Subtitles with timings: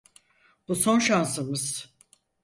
[0.67, 1.95] Bu son şansımız.